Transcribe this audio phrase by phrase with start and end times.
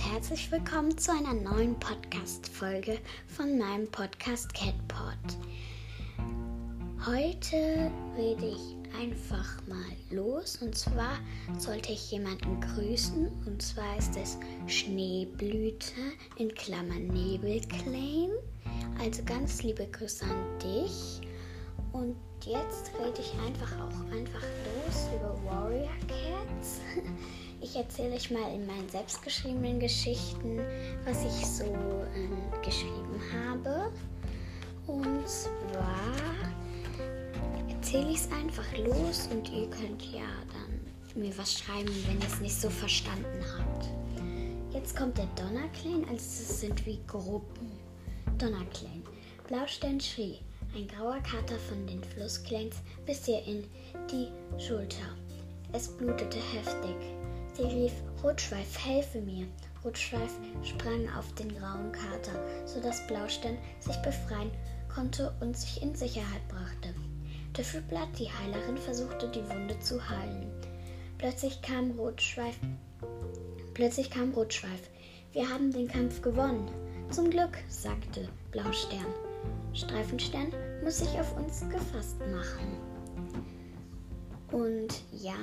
[0.00, 5.18] herzlich willkommen zu einer neuen Podcast-Folge von meinem Podcast CatPod.
[7.04, 11.18] Heute rede ich einfach mal los und zwar
[11.58, 15.92] sollte ich jemanden grüßen und zwar ist es Schneeblüte
[16.38, 18.30] in Klammern Nebelclaim.
[18.98, 21.20] Also ganz liebe Grüße an dich.
[21.92, 26.80] Und jetzt rede ich einfach auch einfach los über Warrior Cats.
[27.62, 30.60] Ich erzähle euch mal in meinen selbstgeschriebenen Geschichten,
[31.04, 33.92] was ich so äh, geschrieben habe.
[34.86, 36.14] Und zwar
[37.68, 42.26] erzähle ich es einfach los und ihr könnt ja dann mir was schreiben, wenn ihr
[42.26, 43.90] es nicht so verstanden habt.
[44.72, 47.72] Jetzt kommt der Donnerclan, also es sind wie Gruppen.
[48.38, 49.02] Donnerclan.
[49.48, 50.38] Blaustern schrie.
[50.72, 53.64] Ein grauer Kater von den Flussclans biss ihr in
[54.08, 55.16] die Schulter.
[55.72, 56.94] Es blutete heftig.
[57.54, 59.48] Sie rief, Rotschweif, helfe mir.
[59.84, 60.30] Rotschweif
[60.62, 64.52] sprang auf den grauen Kater, sodass Blaustern sich befreien
[64.94, 66.94] konnte und sich in Sicherheit brachte.
[67.52, 70.52] Tüffelblatt, die Heilerin, versuchte die Wunde zu heilen.
[71.18, 72.56] Plötzlich kam Rotschweif.
[73.74, 74.88] Plötzlich kam Rotschweif.
[75.32, 76.70] Wir haben den Kampf gewonnen.
[77.10, 79.06] Zum Glück, sagte Blaustern.
[79.72, 80.52] Streifenstern
[80.82, 82.90] muss sich auf uns gefasst machen.
[84.52, 85.34] Und ja,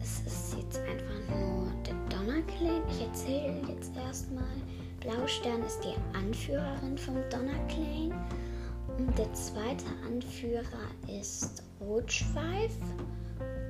[0.00, 2.82] es ist jetzt einfach nur der Donnerclan.
[2.90, 4.44] Ich erzähle jetzt erstmal.
[5.00, 8.14] Blaustern ist die Anführerin vom Donnerclan.
[8.96, 12.72] Und der zweite Anführer ist Rotschweif.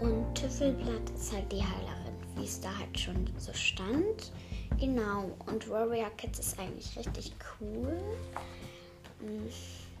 [0.00, 4.32] Und Tüffelblatt ist halt die Heilerin, wie es da halt schon so stand.
[4.78, 7.96] Genau, und Warrior Kids ist eigentlich richtig cool.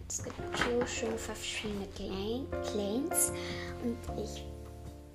[0.08, 3.32] Es gibt so schön verschiedene Clans
[3.82, 4.44] und ich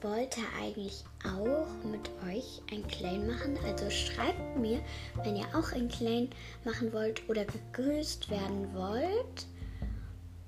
[0.02, 3.58] wollte eigentlich auch mit euch ein Claim machen.
[3.66, 4.80] Also schreibt mir,
[5.24, 6.30] wenn ihr auch ein Claim
[6.64, 9.46] machen wollt oder gegrüßt werden wollt.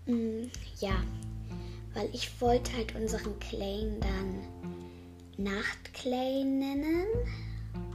[0.06, 1.04] Mm, ja,
[1.94, 4.48] weil ich wollte halt unseren Claim dann
[5.38, 7.06] Nachtclaim nennen.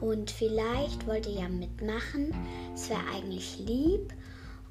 [0.00, 2.34] Und vielleicht wollt ihr ja mitmachen.
[2.74, 4.12] Es wäre eigentlich lieb.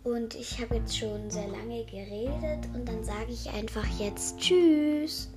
[0.06, 5.35] Und ich habe jetzt schon sehr lange geredet und dann sage ich einfach jetzt Tschüss.